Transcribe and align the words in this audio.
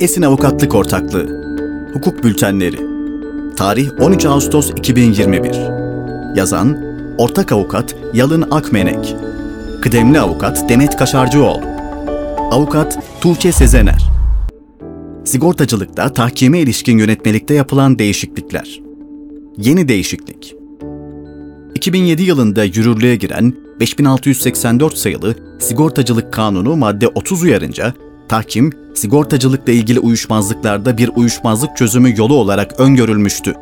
Esin 0.00 0.22
Avukatlık 0.22 0.74
Ortaklığı. 0.74 1.26
Hukuk 1.92 2.24
Bültenleri. 2.24 2.76
Tarih 3.56 3.90
13 4.00 4.26
Ağustos 4.26 4.70
2021 4.70 5.50
Yazan 6.36 6.78
Ortak 7.18 7.52
Avukat 7.52 7.96
Yalın 8.14 8.50
Akmenek. 8.50 9.16
Kıdemli 9.82 10.20
Avukat 10.20 10.68
Demet 10.68 10.96
Kaşarcıoğlu. 10.96 11.64
Avukat 12.38 12.98
Tuğçe 13.20 13.52
Sezener. 13.52 14.10
Sigortacılıkta 15.24 16.12
tahkime 16.12 16.58
ilişkin 16.58 16.98
yönetmelikte 16.98 17.54
yapılan 17.54 17.98
değişiklikler. 17.98 18.80
Yeni 19.56 19.88
değişiklik. 19.88 20.54
2007 21.74 22.22
yılında 22.22 22.64
yürürlüğe 22.64 23.16
giren 23.16 23.54
5684 23.80 24.96
sayılı 24.96 25.34
Sigortacılık 25.58 26.32
Kanunu 26.32 26.76
madde 26.76 27.08
30 27.08 27.42
uyarınca 27.42 27.94
tahkim, 28.28 28.72
sigortacılıkla 29.00 29.72
ilgili 29.72 30.00
uyuşmazlıklarda 30.00 30.98
bir 30.98 31.10
uyuşmazlık 31.16 31.76
çözümü 31.76 32.18
yolu 32.18 32.34
olarak 32.34 32.80
öngörülmüştü. 32.80 33.54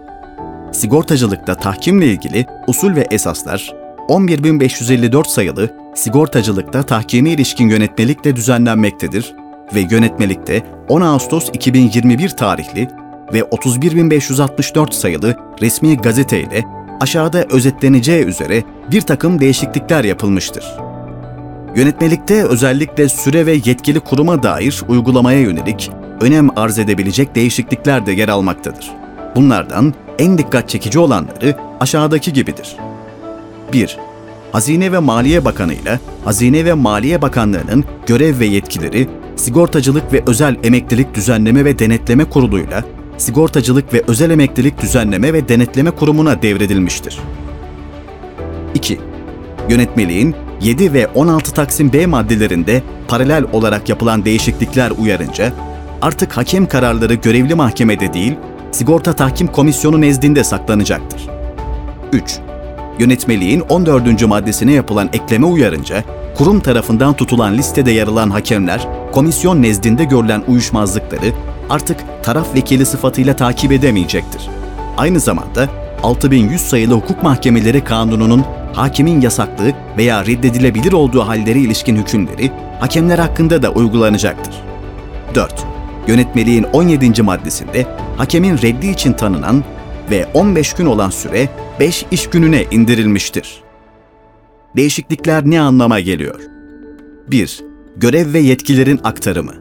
Sigortacılıkta 0.72 1.54
tahkimle 1.54 2.06
ilgili 2.06 2.46
usul 2.66 2.96
ve 2.96 3.06
esaslar 3.10 3.74
11554 4.08 5.28
sayılı 5.28 5.70
sigortacılıkta 5.94 6.82
tahkime 6.82 7.30
ilişkin 7.30 7.68
yönetmelikle 7.68 8.36
düzenlenmektedir 8.36 9.34
ve 9.74 9.80
yönetmelikte 9.90 10.62
10 10.88 11.00
Ağustos 11.00 11.48
2021 11.52 12.28
tarihli 12.28 12.88
ve 13.32 13.42
31564 13.42 14.94
sayılı 14.94 15.36
resmi 15.60 15.96
gazete 15.96 16.40
ile 16.40 16.64
aşağıda 17.00 17.44
özetleneceği 17.50 18.24
üzere 18.24 18.64
bir 18.90 19.00
takım 19.00 19.40
değişiklikler 19.40 20.04
yapılmıştır. 20.04 20.64
Yönetmelikte 21.78 22.44
özellikle 22.44 23.08
süre 23.08 23.46
ve 23.46 23.52
yetkili 23.52 24.00
kuruma 24.00 24.42
dair 24.42 24.82
uygulamaya 24.88 25.40
yönelik 25.40 25.90
önem 26.20 26.58
arz 26.58 26.78
edebilecek 26.78 27.34
değişiklikler 27.34 28.06
de 28.06 28.12
yer 28.12 28.28
almaktadır. 28.28 28.90
Bunlardan 29.36 29.94
en 30.18 30.38
dikkat 30.38 30.68
çekici 30.68 30.98
olanları 30.98 31.56
aşağıdaki 31.80 32.32
gibidir. 32.32 32.76
1. 33.72 33.96
Hazine 34.52 34.92
ve 34.92 34.98
Maliye 34.98 35.44
Bakanı 35.44 35.74
ile 35.74 36.00
Hazine 36.24 36.64
ve 36.64 36.72
Maliye 36.72 37.22
Bakanlığı'nın 37.22 37.84
görev 38.06 38.38
ve 38.38 38.46
yetkileri 38.46 39.08
Sigortacılık 39.36 40.12
ve 40.12 40.22
Özel 40.26 40.56
Emeklilik 40.62 41.14
Düzenleme 41.14 41.64
ve 41.64 41.78
Denetleme 41.78 42.24
Kurulu'yla 42.24 42.84
Sigortacılık 43.18 43.94
ve 43.94 44.02
Özel 44.06 44.30
Emeklilik 44.30 44.82
Düzenleme 44.82 45.32
ve 45.32 45.48
Denetleme 45.48 45.90
Kurumu'na 45.90 46.42
devredilmiştir. 46.42 47.18
2. 48.74 49.00
Yönetmeliğin 49.68 50.34
7 50.60 50.92
ve 50.92 51.06
16 51.06 51.52
Taksim 51.52 51.92
B 51.92 52.06
maddelerinde 52.06 52.82
paralel 53.08 53.44
olarak 53.52 53.88
yapılan 53.88 54.24
değişiklikler 54.24 54.90
uyarınca 54.98 55.52
artık 56.02 56.36
hakem 56.36 56.66
kararları 56.66 57.14
görevli 57.14 57.54
mahkemede 57.54 58.12
değil, 58.12 58.34
Sigorta 58.72 59.12
Tahkim 59.12 59.46
Komisyonu 59.46 60.00
nezdinde 60.00 60.44
saklanacaktır. 60.44 61.28
3. 62.12 62.38
Yönetmeliğin 62.98 63.60
14. 63.60 64.26
maddesine 64.26 64.72
yapılan 64.72 65.10
ekleme 65.12 65.46
uyarınca 65.46 66.04
kurum 66.34 66.60
tarafından 66.60 67.14
tutulan 67.14 67.58
listede 67.58 67.90
yer 67.90 68.06
alan 68.06 68.30
hakemler 68.30 68.88
komisyon 69.12 69.62
nezdinde 69.62 70.04
görülen 70.04 70.42
uyuşmazlıkları 70.48 71.32
artık 71.70 72.00
taraf 72.22 72.54
vekili 72.54 72.86
sıfatıyla 72.86 73.36
takip 73.36 73.72
edemeyecektir. 73.72 74.48
Aynı 74.96 75.20
zamanda 75.20 75.68
6100 76.02 76.60
sayılı 76.60 76.94
hukuk 76.94 77.22
mahkemeleri 77.22 77.84
kanununun 77.84 78.44
hakimin 78.72 79.20
yasaklığı 79.20 79.72
veya 79.96 80.26
reddedilebilir 80.26 80.92
olduğu 80.92 81.20
halleri 81.20 81.60
ilişkin 81.60 81.96
hükümleri 81.96 82.50
hakemler 82.80 83.18
hakkında 83.18 83.62
da 83.62 83.70
uygulanacaktır. 83.70 84.54
4. 85.34 85.66
Yönetmeliğin 86.08 86.62
17. 86.62 87.22
maddesinde 87.22 87.86
hakemin 88.16 88.58
reddi 88.58 88.86
için 88.86 89.12
tanınan 89.12 89.64
ve 90.10 90.26
15 90.34 90.72
gün 90.72 90.86
olan 90.86 91.10
süre 91.10 91.48
5 91.80 92.06
iş 92.10 92.26
gününe 92.30 92.64
indirilmiştir. 92.70 93.62
Değişiklikler 94.76 95.42
ne 95.44 95.60
anlama 95.60 96.00
geliyor? 96.00 96.40
1. 97.30 97.60
Görev 97.96 98.32
ve 98.32 98.38
yetkilerin 98.38 99.00
aktarımı. 99.04 99.54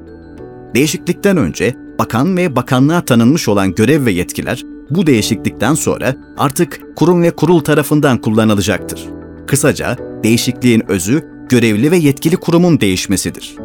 Değişiklikten 0.75 1.37
önce 1.37 1.75
bakan 1.99 2.37
ve 2.37 2.55
bakanlığa 2.55 3.01
tanınmış 3.01 3.47
olan 3.47 3.75
görev 3.75 4.05
ve 4.05 4.11
yetkiler 4.11 4.63
bu 4.89 5.07
değişiklikten 5.07 5.73
sonra 5.73 6.15
artık 6.37 6.81
kurum 6.95 7.21
ve 7.21 7.31
kurul 7.31 7.59
tarafından 7.59 8.17
kullanılacaktır. 8.17 9.05
Kısaca 9.47 9.97
değişikliğin 10.23 10.91
özü 10.91 11.23
görevli 11.49 11.91
ve 11.91 11.97
yetkili 11.97 12.37
kurumun 12.37 12.79
değişmesidir. 12.79 13.55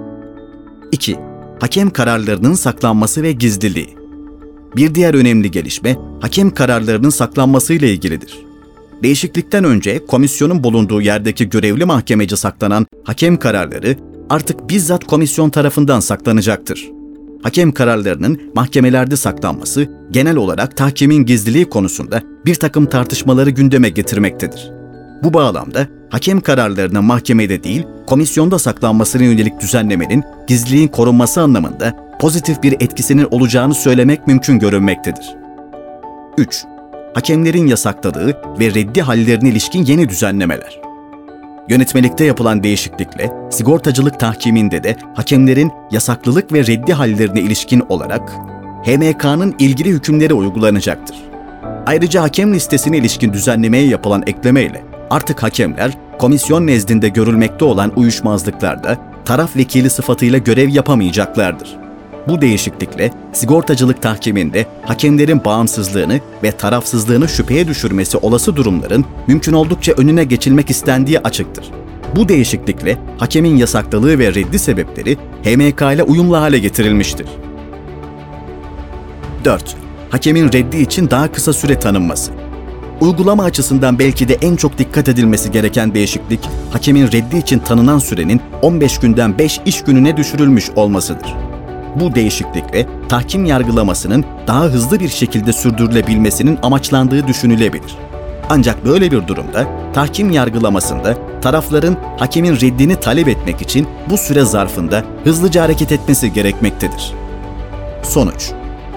2. 0.93 1.17
Hakem 1.61 1.91
kararlarının 1.91 2.55
saklanması 2.55 3.23
ve 3.23 3.33
gizliliği. 3.33 3.97
Bir 4.77 4.95
diğer 4.95 5.15
önemli 5.15 5.51
gelişme 5.51 5.97
hakem 6.21 6.51
kararlarının 6.51 7.11
saklanmasıyla 7.11 7.89
ilgilidir. 7.89 8.39
Değişiklikten 9.03 9.65
önce 9.65 10.07
komisyonun 10.07 10.65
bulunduğu 10.65 11.01
yerdeki 11.01 11.49
görevli 11.49 11.85
mahkemeci 11.85 12.37
saklanan 12.37 12.87
hakem 13.05 13.37
kararları 13.37 13.97
artık 14.31 14.71
bizzat 14.71 15.05
komisyon 15.05 15.51
tarafından 15.51 16.01
saklanacaktır 16.01 17.02
hakem 17.43 17.73
kararlarının 17.73 18.41
mahkemelerde 18.55 19.17
saklanması 19.17 19.89
genel 20.11 20.37
olarak 20.37 20.77
tahkimin 20.77 21.27
gizliliği 21.27 21.65
konusunda 21.65 22.23
bir 22.47 22.55
takım 22.55 22.87
tartışmaları 22.87 23.51
gündeme 23.51 23.89
getirmektedir. 23.89 24.71
Bu 25.23 25.35
bağlamda 25.35 25.87
hakem 26.11 26.41
kararlarının 26.41 27.05
mahkemede 27.05 27.65
değil, 27.65 27.87
komisyonda 28.07 28.59
saklanmasına 28.59 29.23
yönelik 29.23 29.61
düzenlemenin 29.61 30.25
gizliliğin 30.47 30.89
korunması 30.89 31.41
anlamında 31.41 31.97
pozitif 32.21 32.63
bir 32.63 32.73
etkisinin 32.73 33.29
olacağını 33.31 33.75
söylemek 33.75 34.27
mümkün 34.27 34.59
görünmektedir. 34.59 35.37
3. 36.39 36.65
Hakemlerin 37.15 37.67
yasakladığı 37.67 38.37
ve 38.61 38.75
reddi 38.75 39.03
hallerine 39.03 39.49
ilişkin 39.49 39.85
yeni 39.85 40.09
düzenlemeler. 40.09 40.92
Yönetmelikte 41.69 42.25
yapılan 42.25 42.63
değişiklikle 42.63 43.31
sigortacılık 43.51 44.21
tahkiminde 44.21 44.85
de 44.85 44.97
hakemlerin 45.15 45.73
yasaklılık 45.91 46.53
ve 46.53 46.67
reddi 46.67 46.93
hallerine 46.93 47.41
ilişkin 47.41 47.83
olarak 47.89 48.33
HMK'nın 48.85 49.55
ilgili 49.59 49.89
hükümleri 49.89 50.35
uygulanacaktır. 50.35 51.17
Ayrıca 51.87 52.23
hakem 52.23 52.55
listesine 52.55 52.97
ilişkin 52.99 53.33
düzenlemeye 53.33 53.87
yapılan 53.87 54.23
eklemeyle 54.27 54.85
artık 55.11 55.43
hakemler 55.43 55.93
komisyon 56.19 56.67
nezdinde 56.67 57.09
görülmekte 57.09 57.65
olan 57.65 57.93
uyuşmazlıklarda 57.97 58.99
taraf 59.25 59.57
vekili 59.57 59.91
sıfatıyla 59.91 60.39
görev 60.39 60.69
yapamayacaklardır. 60.69 61.77
Bu 62.29 62.41
değişiklikle 62.41 63.11
sigortacılık 63.33 64.03
tahkiminde 64.03 64.67
hakemlerin 64.83 65.45
bağımsızlığını 65.45 66.21
ve 66.43 66.53
tarafsızlığını 66.53 67.29
şüpheye 67.29 67.69
düşürmesi 67.69 68.17
olası 68.17 68.57
durumların 68.57 69.05
mümkün 69.27 69.53
oldukça 69.53 69.93
önüne 69.93 70.25
geçilmek 70.25 70.71
istendiği 70.71 71.19
açıktır. 71.19 71.71
Bu 72.17 72.29
değişiklikle 72.29 72.99
hakemin 73.19 73.57
yasaklılığı 73.57 74.19
ve 74.19 74.35
reddi 74.35 74.59
sebepleri 74.59 75.17
HMK 75.45 75.83
ile 75.95 76.03
uyumlu 76.03 76.37
hale 76.37 76.59
getirilmiştir. 76.59 77.27
4. 79.45 79.77
Hakemin 80.11 80.53
reddi 80.53 80.77
için 80.77 81.11
daha 81.11 81.33
kısa 81.33 81.53
süre 81.53 81.79
tanınması. 81.79 82.33
Uygulama 83.01 83.45
açısından 83.45 83.99
belki 83.99 84.29
de 84.29 84.35
en 84.35 84.57
çok 84.57 84.79
dikkat 84.79 85.09
edilmesi 85.09 85.51
gereken 85.51 85.95
değişiklik, 85.95 86.41
hakemin 86.73 87.13
reddi 87.13 87.37
için 87.37 87.59
tanınan 87.59 87.99
sürenin 87.99 88.41
15 88.63 88.99
günden 88.99 89.39
5 89.39 89.61
iş 89.67 89.85
gününe 89.85 90.17
düşürülmüş 90.17 90.71
olmasıdır. 90.77 91.52
Bu 91.97 92.15
değişiklikle 92.15 92.87
tahkim 93.09 93.45
yargılamasının 93.45 94.25
daha 94.47 94.65
hızlı 94.65 95.01
bir 95.01 95.09
şekilde 95.09 95.53
sürdürülebilmesinin 95.53 96.59
amaçlandığı 96.63 97.27
düşünülebilir. 97.27 97.97
Ancak 98.51 98.85
böyle 98.85 99.11
bir 99.11 99.27
durumda 99.27 99.67
tahkim 99.95 100.31
yargılamasında 100.31 101.17
tarafların 101.41 101.97
hakemin 102.19 102.57
reddini 102.57 102.97
talep 102.97 103.29
etmek 103.29 103.63
için 103.63 103.89
bu 104.11 104.19
süre 104.19 104.45
zarfında 104.45 105.05
hızlıca 105.25 105.63
hareket 105.63 105.93
etmesi 105.93 106.33
gerekmektedir. 106.33 107.13
Sonuç 108.03 108.53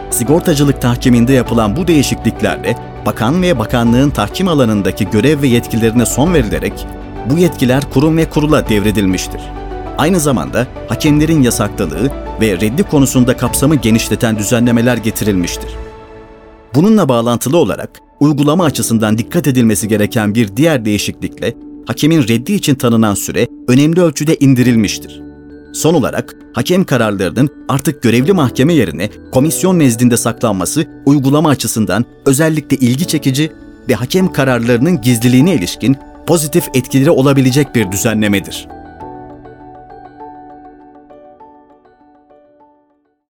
Sigortacılık 0.10 0.82
tahkiminde 0.82 1.34
yapılan 1.34 1.76
bu 1.76 1.88
değişikliklerle 1.88 2.76
bakan 3.06 3.42
ve 3.42 3.60
bakanlığın 3.60 4.10
tahkim 4.10 4.48
alanındaki 4.48 5.10
görev 5.10 5.42
ve 5.42 5.48
yetkilerine 5.48 6.06
son 6.06 6.34
verilerek 6.34 6.88
bu 7.30 7.38
yetkiler 7.38 7.84
kurum 7.94 8.18
ve 8.18 8.30
kurula 8.30 8.70
devredilmiştir. 8.70 9.42
Aynı 9.98 10.20
zamanda 10.20 10.68
hakemlerin 10.88 11.42
yasakladığı 11.42 12.12
ve 12.42 12.62
reddi 12.62 12.84
konusunda 12.84 13.38
kapsamı 13.38 13.76
genişleten 13.76 14.38
düzenlemeler 14.38 14.98
getirilmiştir. 14.98 15.76
Bununla 16.76 17.10
bağlantılı 17.10 17.58
olarak 17.58 17.90
uygulama 18.20 18.66
açısından 18.66 19.18
dikkat 19.18 19.48
edilmesi 19.48 19.88
gereken 19.88 20.36
bir 20.36 20.58
diğer 20.58 20.86
değişiklikle 20.86 21.54
hakemin 21.88 22.28
reddi 22.28 22.54
için 22.54 22.76
tanınan 22.76 23.14
süre 23.14 23.48
önemli 23.68 24.02
ölçüde 24.02 24.38
indirilmiştir. 24.40 25.22
Son 25.74 25.94
olarak 25.94 26.36
hakem 26.54 26.84
kararlarının 26.84 27.50
artık 27.70 28.04
görevli 28.04 28.34
mahkeme 28.34 28.74
yerine 28.74 29.10
komisyon 29.32 29.80
nezdinde 29.80 30.18
saklanması 30.18 30.86
uygulama 31.06 31.50
açısından 31.50 32.06
özellikle 32.26 32.78
ilgi 32.78 33.08
çekici 33.08 33.52
ve 33.90 33.96
hakem 33.96 34.32
kararlarının 34.32 35.02
gizliliğine 35.02 35.54
ilişkin 35.54 35.98
pozitif 36.28 36.64
etkileri 36.74 37.12
olabilecek 37.12 37.76
bir 37.76 37.92
düzenlemedir. 37.92 38.75